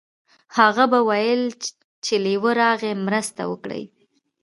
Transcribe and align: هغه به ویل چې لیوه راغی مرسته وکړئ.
هغه 0.57 0.83
به 0.91 0.99
ویل 1.09 1.43
چې 2.05 2.13
لیوه 2.25 2.51
راغی 2.61 2.93
مرسته 3.05 3.41
وکړئ. 3.51 3.83